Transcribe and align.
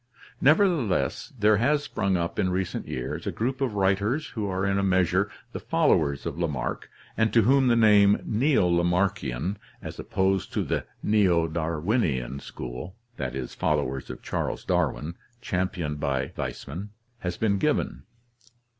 Nevertheless 0.41 1.31
there 1.37 1.57
has 1.57 1.83
sprung 1.83 2.17
up 2.17 2.39
in 2.39 2.49
recent 2.49 2.87
years 2.87 3.27
a 3.27 3.31
group 3.31 3.61
of 3.61 3.75
writers 3.75 4.29
who 4.29 4.47
are 4.49 4.65
in 4.65 4.79
a 4.79 4.83
measure 4.83 5.29
the 5.51 5.59
followers 5.59 6.25
of 6.25 6.39
Lamarck 6.39 6.89
and 7.15 7.31
to 7.31 7.43
whom 7.43 7.67
the 7.67 7.75
name 7.75 8.19
Neo 8.25 8.65
Lamarckian, 8.67 9.57
as 9.79 9.99
opposed 9.99 10.51
to 10.53 10.63
the 10.63 10.85
Neo 11.03 11.47
Darwinian 11.47 12.39
school 12.39 12.95
(followers 13.19 14.09
of 14.09 14.23
Charles 14.23 14.65
Darwin, 14.65 15.13
championed 15.39 15.99
by 15.99 16.29
Weismann), 16.35 16.89
has 17.19 17.37
been 17.37 17.59
given. 17.59 18.01